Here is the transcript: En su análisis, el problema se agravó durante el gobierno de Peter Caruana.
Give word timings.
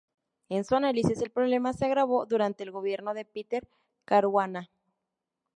En 0.49 0.63
su 0.65 0.73
análisis, 0.75 1.21
el 1.21 1.29
problema 1.29 1.73
se 1.73 1.85
agravó 1.85 2.25
durante 2.25 2.63
el 2.63 2.71
gobierno 2.71 3.13
de 3.13 3.23
Peter 3.23 3.67
Caruana. 4.03 4.71